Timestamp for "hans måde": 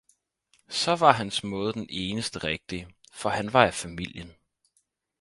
1.13-1.73